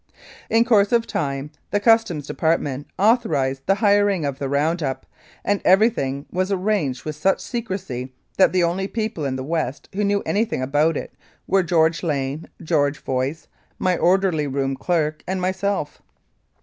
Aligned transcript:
In 0.49 0.65
course 0.65 0.91
of 0.91 1.05
time 1.05 1.51
the 1.69 1.79
Customs 1.79 2.25
Department 2.25 2.87
author 2.97 3.29
ised 3.29 3.67
the 3.67 3.75
hiring 3.75 4.25
of 4.25 4.39
the 4.39 4.49
round 4.49 4.81
up, 4.81 5.05
and 5.45 5.61
everything 5.63 6.25
was 6.31 6.51
arranged 6.51 7.05
with 7.05 7.15
such 7.15 7.39
secrecy 7.39 8.11
that 8.39 8.51
the 8.51 8.63
only 8.63 8.87
people 8.87 9.25
in 9.25 9.35
the 9.35 9.43
West 9.43 9.89
who 9.93 10.03
knew 10.03 10.23
anything 10.25 10.63
about 10.63 10.97
it 10.97 11.13
were 11.45 11.61
George 11.61 12.01
Lane, 12.01 12.49
George 12.63 12.97
Voice, 12.97 13.47
my 13.77 13.95
orderly 13.95 14.47
room 14.47 14.75
clerk 14.75 15.23
and 15.27 15.39
myself. 15.39 16.01